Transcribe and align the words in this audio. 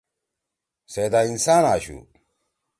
سے 0.91 1.03
دا 1.11 1.19
انسان 1.29 1.63
آشُو۔ 1.73 1.97